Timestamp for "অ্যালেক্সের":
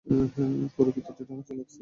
1.51-1.79